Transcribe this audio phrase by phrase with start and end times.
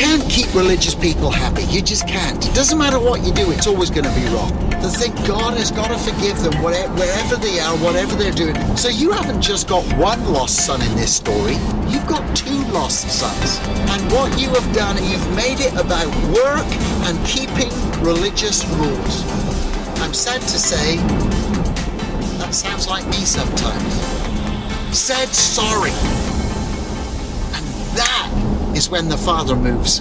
[0.00, 1.64] can't keep religious people happy.
[1.64, 2.42] You just can't.
[2.46, 4.50] It doesn't matter what you do, it's always going to be wrong.
[4.80, 8.56] They think God has got to forgive them wherever they are, whatever they're doing.
[8.78, 11.56] So you haven't just got one lost son in this story,
[11.92, 13.58] you've got two lost sons.
[13.92, 16.70] And what you have done, you've made it about work
[17.04, 17.70] and keeping
[18.00, 19.22] religious rules.
[20.00, 20.96] I'm sad to say,
[22.38, 23.92] that sounds like me sometimes.
[24.96, 25.92] Said sorry.
[27.52, 27.66] And
[27.98, 28.39] that
[28.80, 30.00] is when the Father moves.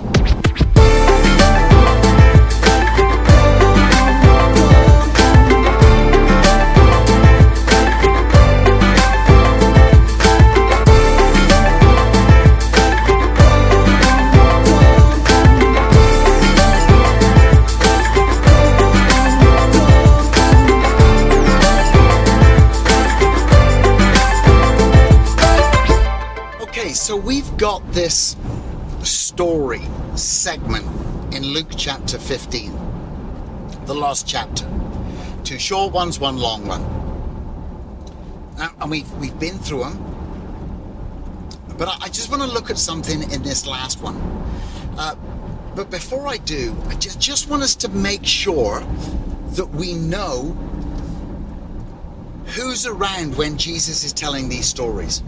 [26.61, 28.37] Okay, so we've got this
[29.39, 29.79] story
[30.15, 30.85] segment
[31.33, 32.73] in Luke chapter 15,
[33.85, 34.69] the last chapter.
[35.45, 36.83] Two short ones, one long one.
[38.81, 41.55] And we've, we've been through them.
[41.77, 44.17] But I, just want to look at something in this last one.
[44.97, 45.15] Uh,
[45.73, 48.81] but before I do, I just, just want us to make sure
[49.51, 50.47] that we know
[52.57, 55.23] who's around when Jesus is telling these stories.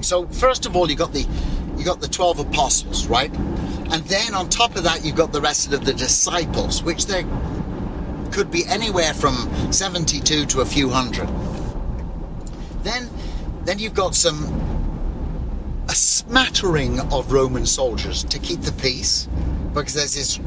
[0.00, 1.26] So first of all, you got the
[1.82, 3.34] you got the twelve apostles, right?
[3.90, 7.24] And then on top of that, you've got the rest of the disciples, which there
[8.30, 9.34] could be anywhere from
[9.72, 11.28] seventy-two to a few hundred.
[12.84, 13.10] Then,
[13.64, 14.60] then you've got some
[15.88, 19.28] a smattering of Roman soldiers to keep the peace,
[19.74, 20.38] because there's this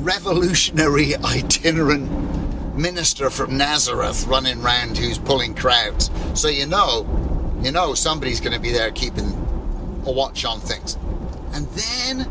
[0.00, 2.10] revolutionary itinerant
[2.76, 6.10] minister from Nazareth running around who's pulling crowds.
[6.34, 7.06] So you know
[7.62, 9.41] you know somebody's going to be there keeping
[10.06, 10.96] a watch on things.
[11.52, 12.28] And then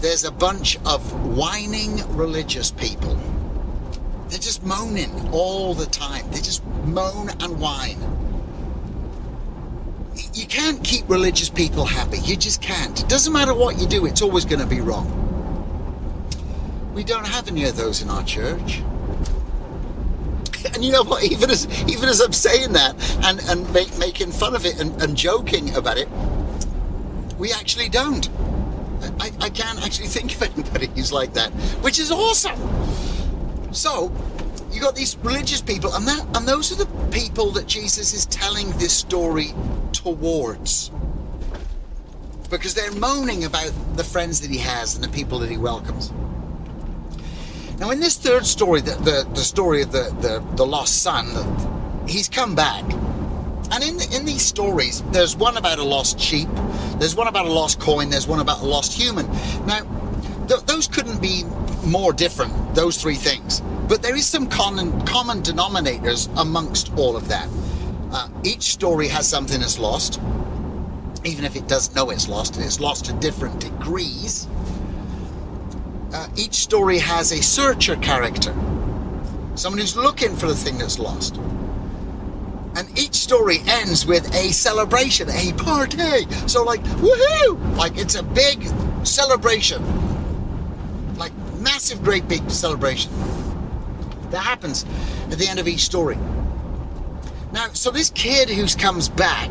[0.00, 1.00] there's a bunch of
[1.36, 3.18] whining religious people.
[4.28, 6.30] They're just moaning all the time.
[6.30, 7.98] They just moan and whine.
[10.32, 12.18] You can't keep religious people happy.
[12.18, 13.00] You just can't.
[13.00, 15.20] It doesn't matter what you do, it's always going to be wrong.
[16.94, 18.82] We don't have any of those in our church.
[20.72, 21.24] And you know what?
[21.32, 22.94] Even as even as I'm saying that
[23.24, 26.08] and and make, making fun of it and, and joking about it,
[27.38, 28.28] we actually don't.
[29.20, 31.50] I, I can't actually think of anybody who's like that,
[31.82, 32.58] which is awesome.
[33.72, 34.12] So
[34.70, 38.26] you got these religious people, and that and those are the people that Jesus is
[38.26, 39.52] telling this story
[39.92, 40.90] towards.
[42.50, 46.12] Because they're moaning about the friends that he has and the people that he welcomes.
[47.78, 51.26] Now, in this third story, the, the, the story of the, the, the lost son,
[52.06, 52.84] he's come back.
[53.72, 56.48] And in, in these stories, there's one about a lost sheep,
[56.98, 59.26] there's one about a lost coin, there's one about a lost human.
[59.66, 59.82] Now,
[60.48, 61.44] th- those couldn't be
[61.84, 63.60] more different, those three things.
[63.88, 67.48] But there is some common, common denominators amongst all of that.
[68.12, 70.20] Uh, each story has something that's lost,
[71.24, 74.46] even if it doesn't know it's lost, and it's lost to different degrees
[76.14, 78.54] uh, each story has a searcher character,
[79.56, 81.40] someone who's looking for the thing that's lost.
[82.76, 86.26] And each story ends with a celebration, a party.
[86.48, 87.76] So, like, woohoo!
[87.76, 88.66] Like, it's a big
[89.04, 89.82] celebration.
[91.16, 93.12] Like, massive, great big celebration.
[94.30, 94.84] That happens
[95.30, 96.18] at the end of each story.
[97.52, 99.50] Now, so this kid who comes back,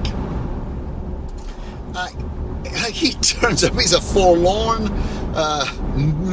[1.95, 2.07] uh,
[2.91, 4.87] he turns up, he's a forlorn,
[5.35, 5.65] uh,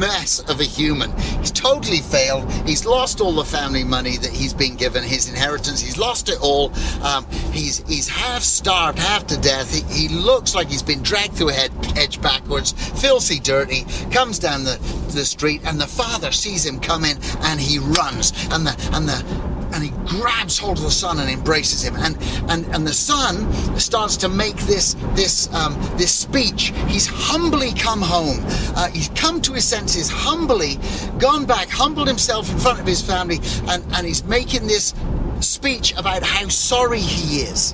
[0.01, 1.15] mess of a human.
[1.39, 2.51] He's totally failed.
[2.65, 5.79] He's lost all the family money that he's been given, his inheritance.
[5.79, 6.73] He's lost it all.
[7.03, 9.71] Um, he's he's half starved, half to death.
[9.71, 13.85] He, he looks like he's been dragged through a head, hedge backwards, filthy, dirty.
[14.11, 14.77] Comes down the
[15.13, 19.50] the street, and the father sees him coming, and he runs, and the and the
[19.73, 21.95] and he grabs hold of the son and embraces him.
[21.97, 22.17] And
[22.49, 26.73] and and the son starts to make this this um, this speech.
[26.87, 28.39] He's humbly come home.
[28.75, 30.79] Uh, he's come to his senses humbly
[31.19, 34.93] gone back humbled himself in front of his family and and he's making this
[35.39, 37.73] speech about how sorry he is.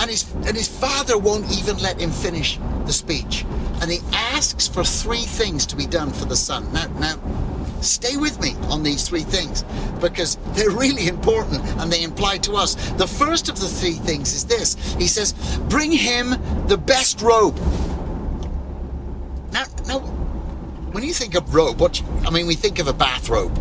[0.00, 3.44] And his and his father won't even let him finish the speech.
[3.80, 6.72] And he asks for three things to be done for the son.
[6.72, 7.16] Now now
[7.82, 9.64] Stay with me on these three things
[10.00, 12.74] because they're really important and they imply to us.
[12.92, 15.32] The first of the three things is this He says,
[15.68, 16.30] Bring him
[16.68, 17.56] the best robe.
[19.52, 19.98] Now, now
[20.92, 23.58] when you think of robe, what you, I mean, we think of a bathrobe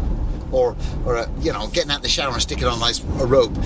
[0.52, 0.76] or,
[1.06, 3.26] or a, you know, getting out of the shower and sticking on a nice a
[3.26, 3.58] robe.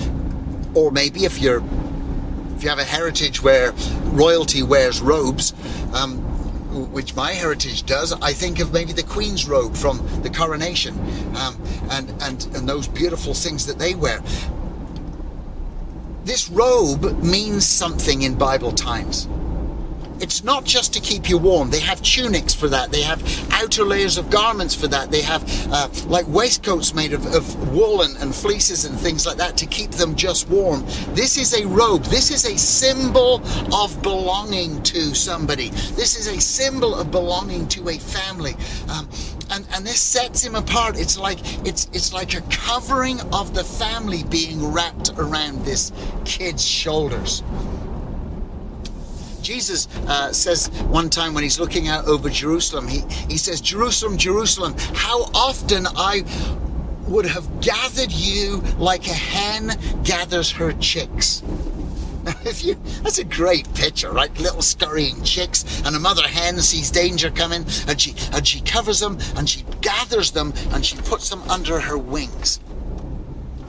[0.74, 1.62] Or maybe if you're
[2.56, 3.72] if you have a heritage where
[4.04, 5.52] royalty wears robes,
[5.92, 6.25] um,
[6.84, 10.98] which my heritage does, I think of maybe the Queen's robe from the coronation,
[11.36, 14.22] um, and and and those beautiful things that they wear.
[16.24, 19.28] This robe means something in Bible times.
[20.20, 21.70] It's not just to keep you warm.
[21.70, 22.90] They have tunics for that.
[22.90, 23.22] They have
[23.52, 25.10] outer layers of garments for that.
[25.10, 25.42] They have
[25.72, 29.66] uh, like waistcoats made of, of wool and, and fleeces and things like that to
[29.66, 30.84] keep them just warm.
[31.14, 32.04] This is a robe.
[32.04, 33.42] This is a symbol
[33.74, 35.70] of belonging to somebody.
[35.70, 38.54] This is a symbol of belonging to a family.
[38.88, 39.08] Um,
[39.50, 40.98] and, and this sets him apart.
[40.98, 45.92] It's like it's it's like a covering of the family being wrapped around this
[46.24, 47.42] kid's shoulders.
[49.46, 54.16] Jesus uh, says one time when he's looking out over Jerusalem, he, he says, Jerusalem,
[54.16, 56.24] Jerusalem, how often I
[57.06, 61.44] would have gathered you like a hen gathers her chicks.
[62.44, 64.36] If you, that's a great picture, right?
[64.40, 68.98] Little scurrying chicks, and a mother hen sees danger coming, and she and she covers
[68.98, 72.58] them, and she gathers them, and she puts them under her wings.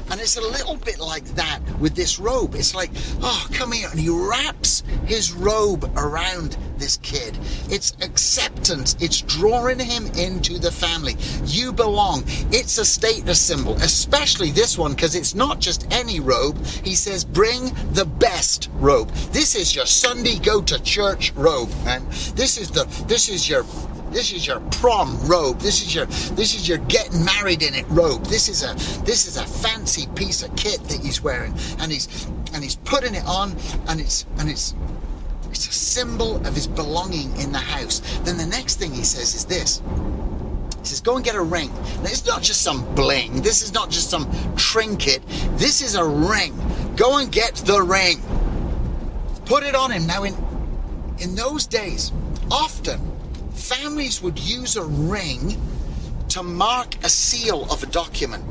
[0.09, 2.56] And it's a little bit like that with this robe.
[2.56, 3.89] It's like, oh, come here.
[3.92, 7.38] And he wraps his robe around this kid.
[7.69, 8.95] It's acceptance.
[9.00, 11.15] It's drawing him into the family.
[11.45, 12.24] You belong.
[12.51, 16.63] It's a status symbol, especially this one, because it's not just any robe.
[16.65, 19.09] He says, bring the best robe.
[19.31, 22.06] This is your Sunday go to church robe, man.
[22.36, 23.65] This is the, this is your
[24.12, 25.59] this is your prom robe.
[25.59, 28.25] This is your this is your getting married in it robe.
[28.25, 28.74] This is a
[29.04, 33.15] this is a fancy piece of kit that he's wearing, and he's and he's putting
[33.15, 33.56] it on,
[33.88, 34.74] and it's and it's
[35.50, 38.00] it's a symbol of his belonging in the house.
[38.24, 39.81] Then the next thing he says is this.
[40.81, 41.74] He says, Go and get a ring.
[41.74, 43.42] Now, it's not just some bling.
[43.42, 45.21] This is not just some trinket.
[45.57, 46.56] This is a ring.
[46.95, 48.21] Go and get the ring.
[49.45, 50.06] Put it on him.
[50.06, 50.36] Now, in,
[51.19, 52.12] in those days,
[52.51, 53.17] often
[53.68, 55.62] families would use a ring
[56.30, 58.44] to mark a seal of a document.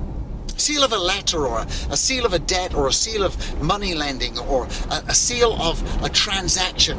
[0.59, 3.63] Seal of a letter, or a, a seal of a debt, or a seal of
[3.63, 6.99] money lending, or a, a seal of a transaction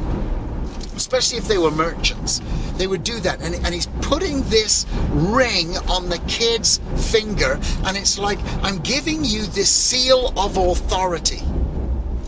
[0.96, 2.40] especially if they were merchants.
[2.76, 3.40] They would do that.
[3.40, 6.80] And, and, he's putting this ring on the kid's
[7.12, 11.40] finger, and it's like, I'm giving you this seal of authority.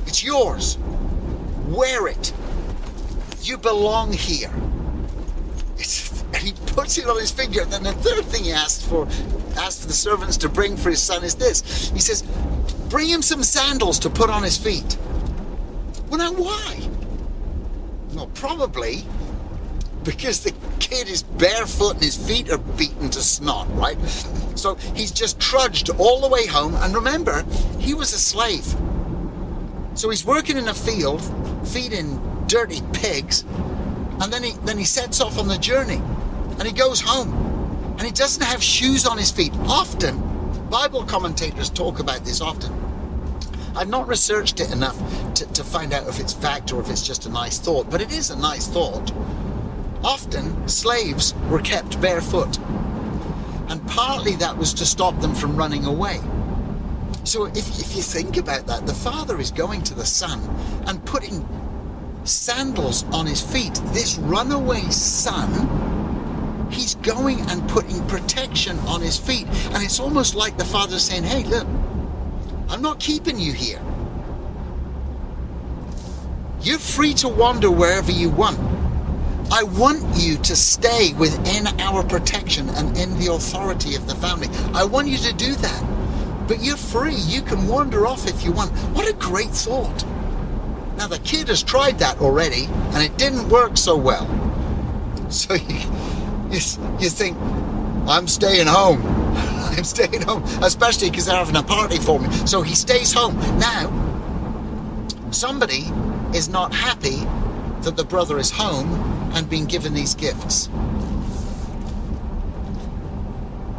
[0.07, 0.79] It's yours.
[1.67, 2.33] Wear it.
[3.43, 4.53] You belong here.
[6.33, 7.63] And he puts it on his finger.
[7.63, 9.07] And then the third thing he asks for,
[9.57, 11.89] asks for the servants to bring for his son is this.
[11.91, 12.23] He says,
[12.89, 14.97] bring him some sandals to put on his feet.
[16.09, 16.89] Well, now why?
[18.15, 19.05] Well, probably
[20.03, 23.99] because the kid is barefoot and his feet are beaten to snot, right?
[24.57, 26.75] So he's just trudged all the way home.
[26.77, 27.45] And remember,
[27.79, 28.65] he was a slave.
[29.95, 31.23] So he's working in a field,
[31.69, 33.45] feeding dirty pigs,
[34.21, 36.01] and then he then he sets off on the journey,
[36.59, 37.33] and he goes home,
[37.99, 39.53] and he doesn't have shoes on his feet.
[39.67, 40.21] Often,
[40.69, 42.73] Bible commentators talk about this often.
[43.75, 44.99] I've not researched it enough
[45.35, 48.01] to, to find out if it's fact or if it's just a nice thought, but
[48.01, 49.13] it is a nice thought.
[50.03, 52.59] Often, slaves were kept barefoot,
[53.69, 56.21] and partly that was to stop them from running away.
[57.25, 60.41] So, if, if you think about that, the father is going to the son
[60.87, 61.47] and putting
[62.25, 63.75] sandals on his feet.
[63.93, 69.47] This runaway son, he's going and putting protection on his feet.
[69.73, 71.67] And it's almost like the father saying, Hey, look,
[72.69, 73.81] I'm not keeping you here.
[76.63, 78.59] You're free to wander wherever you want.
[79.53, 84.49] I want you to stay within our protection and in the authority of the family.
[84.75, 86.47] I want you to do that.
[86.47, 87.15] But you're free.
[87.15, 88.71] You can wander off if you want.
[88.95, 90.05] What a great thought.
[91.01, 94.29] Now, the kid has tried that already, and it didn't work so well.
[95.31, 95.79] So you,
[96.51, 96.61] you,
[96.99, 97.39] you think,
[98.07, 99.01] I'm staying home.
[99.79, 102.31] I'm staying home, especially because they're having a party for me.
[102.47, 103.35] So he stays home.
[103.59, 103.89] Now,
[105.31, 105.91] somebody
[106.35, 107.17] is not happy
[107.81, 108.93] that the brother is home
[109.33, 110.69] and being given these gifts.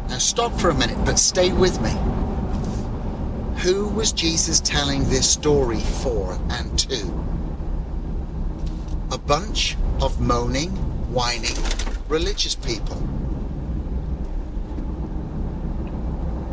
[0.08, 1.92] Now, stop for a minute, but stay with me.
[3.62, 7.06] Who was Jesus telling this story for and to?
[9.12, 10.70] A bunch of moaning,
[11.12, 11.54] whining,
[12.08, 12.96] religious people.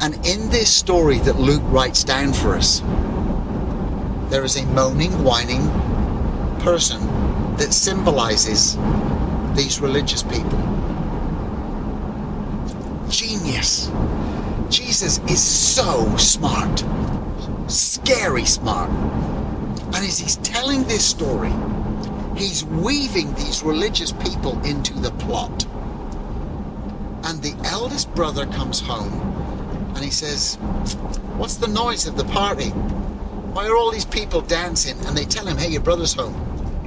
[0.01, 2.82] And in this story that Luke writes down for us,
[4.30, 5.63] there is a moaning, whining
[6.60, 7.01] person
[7.58, 8.78] that symbolizes
[9.56, 10.60] these religious people.
[13.10, 13.89] Genius.
[14.70, 16.84] Jesus is so smart,
[17.70, 18.90] scary smart.
[18.90, 21.52] And as he's telling this story,
[22.40, 25.66] He's weaving these religious people into the plot.
[27.26, 29.12] And the eldest brother comes home
[29.94, 30.56] and he says,
[31.36, 32.70] What's the noise of the party?
[32.70, 34.98] Why are all these people dancing?
[35.06, 36.34] And they tell him, Hey, your brother's home.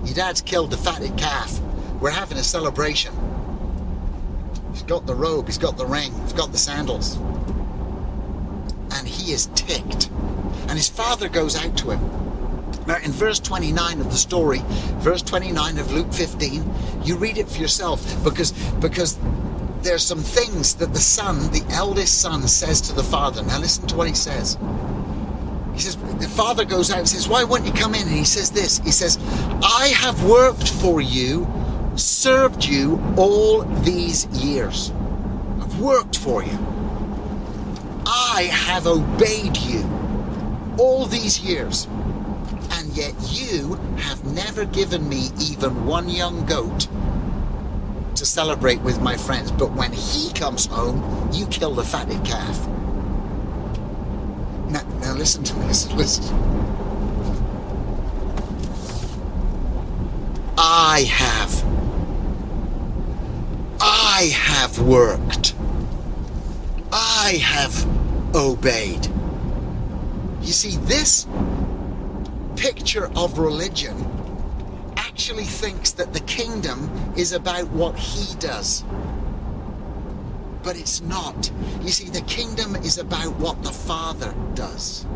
[0.06, 1.60] Your dad's killed the fatted calf.
[2.00, 3.12] We're having a celebration.
[4.72, 7.16] He's got the robe, he's got the ring, he's got the sandals.
[8.92, 10.08] And he is ticked.
[10.72, 12.00] And his father goes out to him.
[12.86, 14.62] Now, in verse 29 of the story,
[15.00, 16.64] verse 29 of Luke 15,
[17.04, 19.18] you read it for yourself because, because
[19.82, 23.42] there's some things that the son, the eldest son, says to the father.
[23.42, 24.56] Now, listen to what he says.
[25.74, 28.08] He says, the father goes out and says, Why won't you come in?
[28.08, 29.18] And he says this He says,
[29.62, 31.46] I have worked for you
[31.96, 34.90] served you all these years.
[35.60, 36.58] I've worked for you.
[38.06, 40.01] I have obeyed you
[40.78, 41.86] all these years.
[42.72, 46.88] And yet you have never given me even one young goat
[48.16, 49.50] to celebrate with my friends.
[49.50, 52.66] But when he comes home, you kill the fatted calf.
[54.68, 55.90] Now, now listen to this.
[55.92, 56.24] Listen.
[60.56, 61.72] I have
[63.84, 65.54] I have worked.
[66.92, 67.84] I have
[68.36, 69.08] obeyed.
[70.42, 71.26] You see, this
[72.56, 73.96] picture of religion
[74.96, 78.82] actually thinks that the kingdom is about what he does.
[80.64, 81.50] But it's not.
[81.80, 85.06] You see, the kingdom is about what the Father does.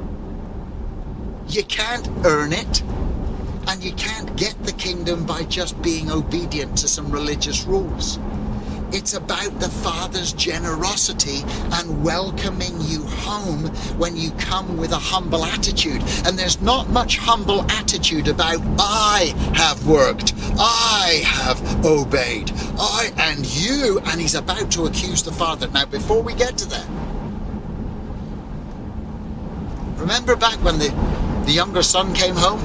[1.49, 2.83] You can't earn it,
[3.67, 8.19] and you can't get the kingdom by just being obedient to some religious rules.
[8.93, 13.67] It's about the Father's generosity and welcoming you home
[13.99, 16.03] when you come with a humble attitude.
[16.25, 23.45] And there's not much humble attitude about, I have worked, I have obeyed, I and
[23.45, 24.01] you.
[24.07, 25.69] And he's about to accuse the Father.
[25.69, 26.87] Now, before we get to that,
[29.97, 30.89] remember back when the,
[31.45, 32.61] the younger son came home?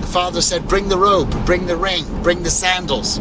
[0.00, 3.20] The father said, Bring the robe, bring the ring, bring the sandals.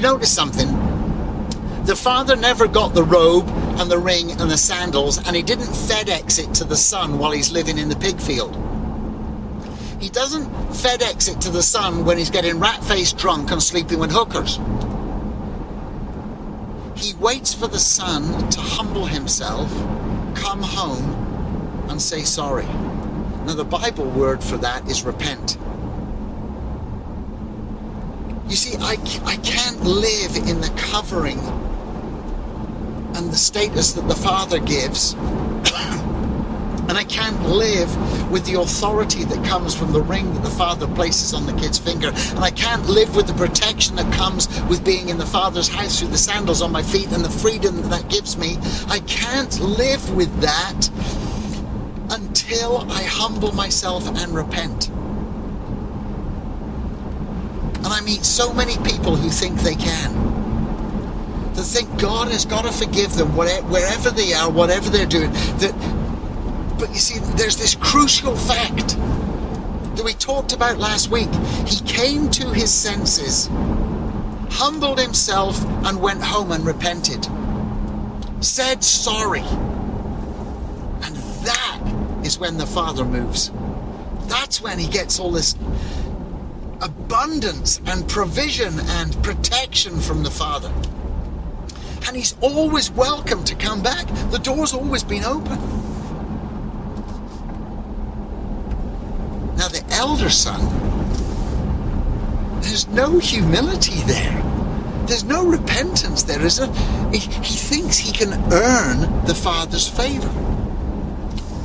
[0.00, 0.68] You notice something?
[1.84, 3.46] The father never got the robe
[3.78, 7.32] and the ring and the sandals, and he didn't FedEx it to the son while
[7.32, 8.56] he's living in the pig field.
[10.00, 13.98] He doesn't FedEx it to the son when he's getting rat faced drunk and sleeping
[13.98, 14.58] with hookers.
[16.96, 19.70] He waits for the son to humble himself,
[20.34, 22.66] come home, and say sorry.
[23.44, 25.58] Now, the Bible word for that is repent.
[28.50, 31.38] You see, I, I can't live in the covering
[33.14, 35.12] and the status that the Father gives.
[35.14, 37.88] and I can't live
[38.28, 41.78] with the authority that comes from the ring that the Father places on the kid's
[41.78, 42.08] finger.
[42.08, 46.00] And I can't live with the protection that comes with being in the Father's house
[46.00, 48.56] through the sandals on my feet and the freedom that, that gives me.
[48.88, 50.90] I can't live with that
[52.10, 54.89] until I humble myself and repent.
[57.82, 60.14] And I meet so many people who think they can.
[61.54, 65.32] That think God has got to forgive them wherever they are, whatever they're doing.
[65.60, 65.74] That,
[66.78, 68.96] but you see, there's this crucial fact
[69.96, 71.28] that we talked about last week.
[71.66, 73.48] He came to his senses,
[74.50, 77.26] humbled himself, and went home and repented.
[78.40, 79.44] Said sorry.
[81.02, 81.80] And that
[82.24, 83.50] is when the Father moves.
[84.28, 85.54] That's when he gets all this
[86.82, 90.72] abundance and provision and protection from the Father.
[92.06, 94.06] And he's always welcome to come back.
[94.30, 95.58] The door's always been open.
[99.56, 100.60] Now, the elder son,
[102.62, 104.42] there's no humility there.
[105.06, 106.40] There's no repentance there.
[106.40, 106.72] Is there?
[107.12, 110.49] He, he thinks he can earn the Father's favor.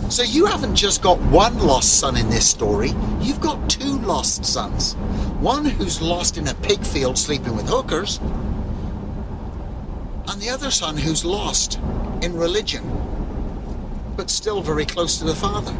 [0.09, 4.45] So you haven't just got one lost son in this story, you've got two lost
[4.45, 4.93] sons.
[5.41, 8.19] One who's lost in a pig field sleeping with hookers,
[10.27, 11.79] and the other son who's lost
[12.21, 12.83] in religion,
[14.15, 15.73] but still very close to the father.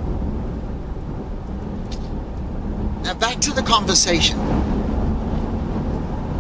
[3.04, 4.38] Now back to the conversation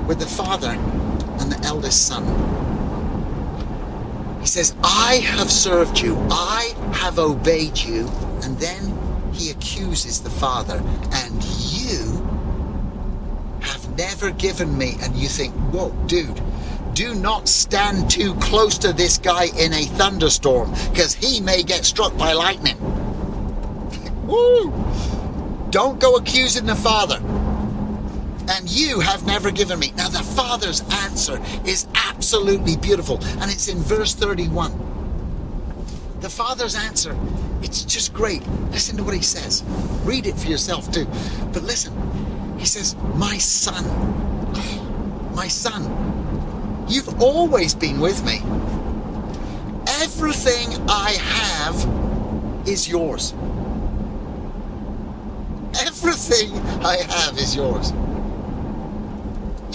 [0.07, 2.54] with the father and the eldest son.
[4.45, 8.07] He says, I have served you, I have obeyed you.
[8.43, 8.95] And then
[9.33, 12.21] he accuses the father, and you
[13.61, 14.97] have never given me.
[15.01, 16.39] And you think, whoa, dude,
[16.93, 21.83] do not stand too close to this guy in a thunderstorm because he may get
[21.83, 22.77] struck by lightning.
[24.27, 24.71] Woo!
[25.71, 27.19] Don't go accusing the Father.
[28.47, 29.91] And you have never given me.
[29.95, 34.71] Now, the Father's answer is absolutely beautiful, and it's in verse 31.
[36.21, 37.17] The Father's answer,
[37.61, 38.45] it's just great.
[38.71, 39.63] Listen to what he says.
[40.03, 41.05] Read it for yourself too.
[41.53, 41.93] But listen,
[42.57, 43.83] he says, My son,
[45.35, 48.41] my son, you've always been with me.
[50.01, 53.33] Everything I have is yours.
[55.81, 57.91] Everything I have is yours.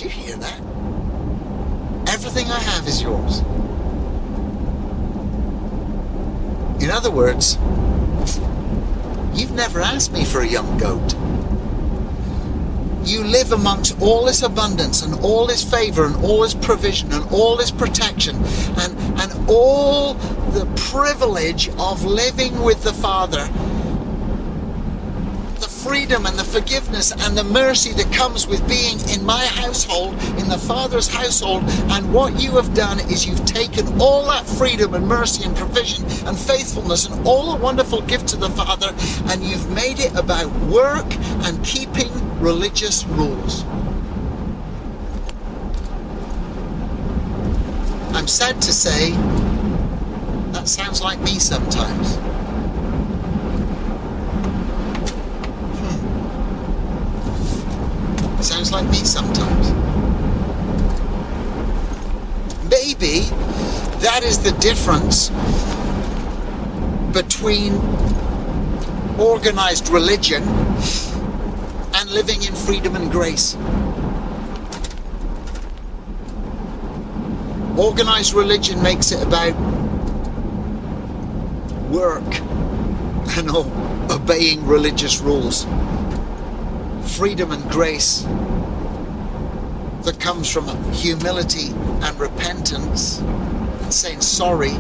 [0.01, 0.59] Do you hear that?
[2.09, 3.41] Everything I have is yours.
[6.83, 7.59] In other words,
[9.39, 11.13] you've never asked me for a young goat.
[13.07, 17.31] You live amongst all this abundance and all this favor and all this provision and
[17.31, 18.37] all this protection
[18.79, 20.15] and, and all
[20.55, 23.51] the privilege of living with the Father
[25.83, 30.49] freedom and the forgiveness and the mercy that comes with being in my household, in
[30.49, 31.63] the Father's household.
[31.91, 36.05] And what you have done is you've taken all that freedom and mercy and provision
[36.27, 38.95] and faithfulness and all the wonderful gifts of the Father
[39.31, 41.07] and you've made it about work
[41.45, 42.11] and keeping
[42.41, 43.65] religious rules.
[48.13, 49.13] I'm sad to say
[50.53, 52.30] that sounds like me sometimes.
[58.71, 59.73] Sounds like me sometimes.
[62.71, 63.23] Maybe
[63.99, 65.31] that is the difference
[67.13, 67.75] between
[69.19, 70.45] organized religion
[71.95, 73.57] and living in freedom and grace.
[77.77, 79.57] Organized religion makes it about
[81.91, 82.23] work
[83.37, 83.51] and
[84.13, 85.67] obeying religious rules
[87.17, 88.25] freedom and grace
[90.03, 91.69] that comes from humility
[92.03, 94.75] and repentance and saying sorry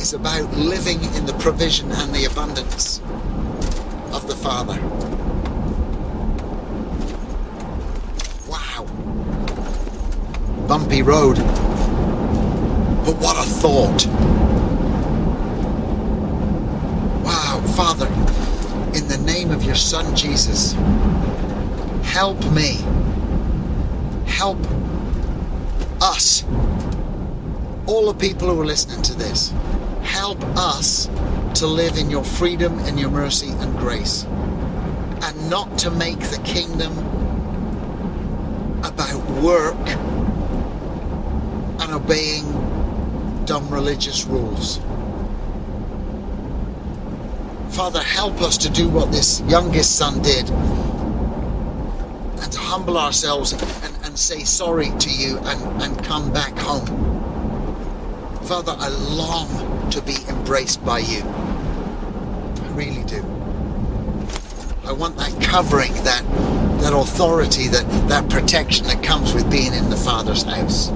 [0.00, 3.00] is about living in the provision and the abundance
[4.12, 4.80] of the Father.
[8.48, 8.86] Wow.
[10.66, 11.36] Bumpy road.
[13.04, 14.06] But what a thought.
[17.24, 18.08] Wow, Father
[18.94, 20.74] in the name of your Son Jesus,
[22.10, 22.76] help me.
[24.26, 24.58] Help
[26.02, 26.44] us.
[27.86, 29.54] All the people who are listening to this,
[30.02, 31.08] help us
[31.54, 34.24] to live in your freedom and your mercy and grace.
[35.22, 36.98] And not to make the kingdom
[38.82, 39.86] about work
[41.80, 42.44] and obeying
[43.44, 44.80] dumb religious rules.
[47.70, 50.50] Father, help us to do what this youngest son did
[52.40, 56.86] and to humble ourselves and, and say sorry to you and, and come back home.
[58.44, 61.22] Father, I long to be embraced by you.
[61.22, 63.22] I really do.
[64.84, 66.24] I want that covering, that
[66.80, 70.88] that authority, that, that protection that comes with being in the Father's house.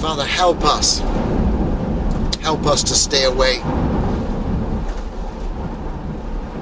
[0.00, 1.00] Father, help us
[2.42, 3.58] help us to stay away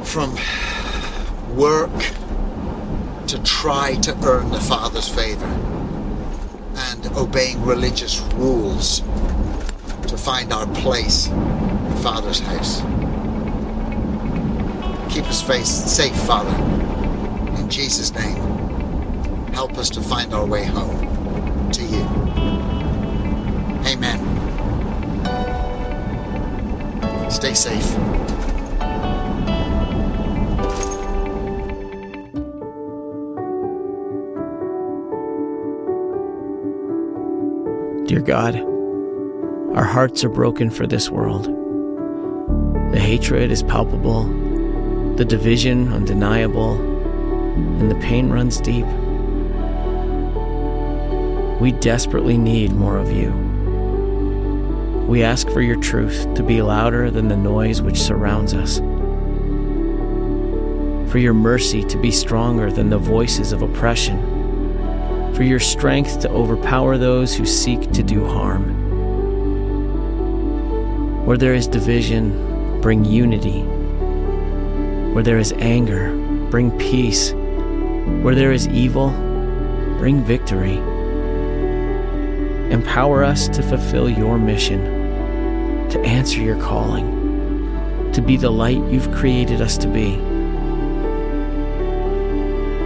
[0.05, 0.37] from
[1.55, 1.91] work
[3.27, 5.47] to try to earn the Father's favor
[6.75, 9.01] and obeying religious rules
[10.07, 12.81] to find our place in the Father's house.
[15.13, 16.55] Keep us safe, Father.
[17.61, 18.37] In Jesus' name,
[19.53, 22.03] help us to find our way home to you.
[23.87, 24.19] Amen.
[27.31, 28.40] Stay safe.
[38.11, 38.57] Dear God,
[39.77, 41.45] our hearts are broken for this world.
[42.93, 44.25] The hatred is palpable,
[45.15, 46.73] the division undeniable,
[47.55, 48.85] and the pain runs deep.
[51.61, 53.31] We desperately need more of you.
[55.07, 58.79] We ask for your truth to be louder than the noise which surrounds us,
[61.13, 64.40] for your mercy to be stronger than the voices of oppression,
[65.35, 68.77] for your strength to overpower those who seek to do harm.
[71.25, 73.63] Where there is division, bring unity.
[75.13, 76.13] Where there is anger,
[76.51, 77.33] bring peace.
[77.33, 79.11] Where there is evil,
[79.99, 80.79] bring victory.
[82.73, 89.13] Empower us to fulfill your mission, to answer your calling, to be the light you've
[89.13, 90.17] created us to be.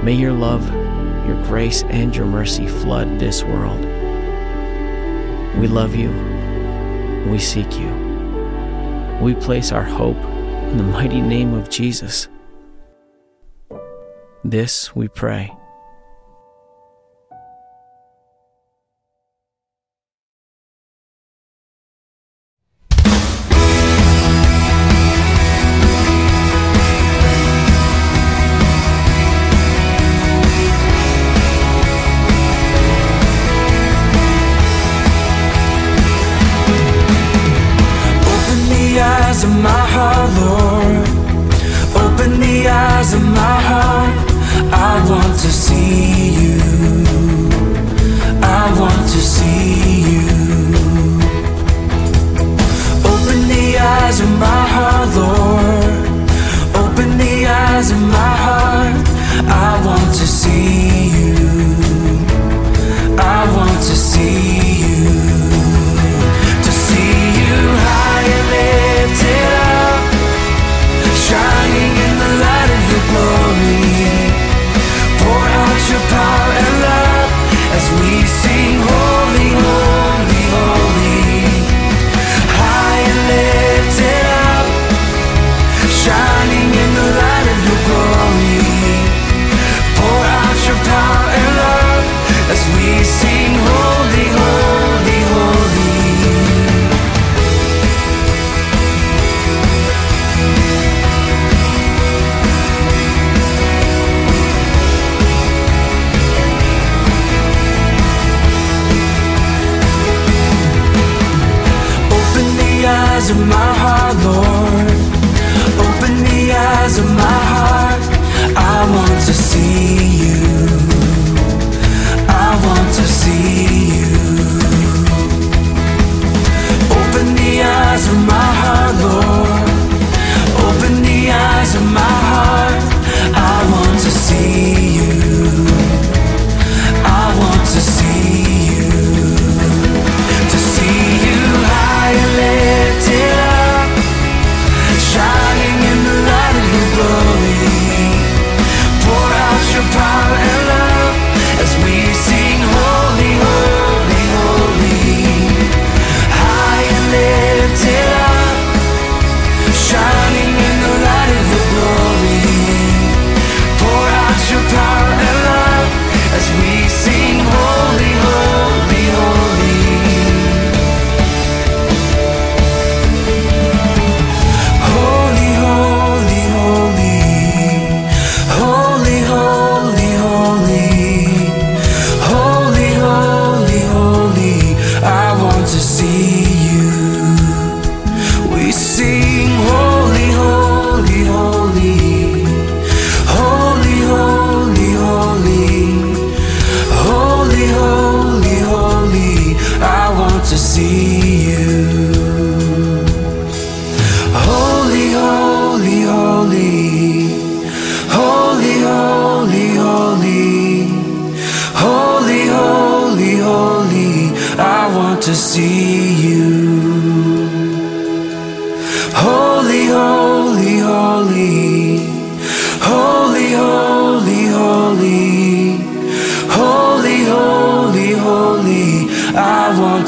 [0.02, 0.83] May your love
[1.26, 3.80] your grace and your mercy flood this world.
[5.58, 6.10] We love you.
[7.30, 7.90] We seek you.
[9.20, 12.28] We place our hope in the mighty name of Jesus.
[14.44, 15.52] This we pray.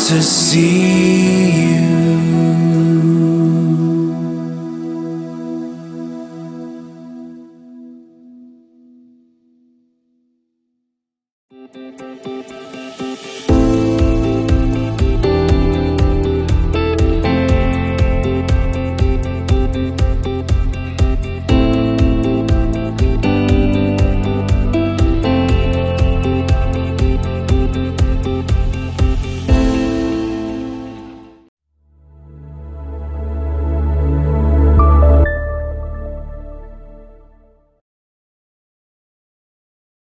[0.09, 1.36] to see